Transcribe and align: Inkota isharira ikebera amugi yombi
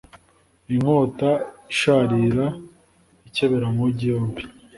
Inkota 0.73 1.29
isharira 1.73 2.45
ikebera 3.27 3.65
amugi 3.71 4.03
yombi 4.11 4.41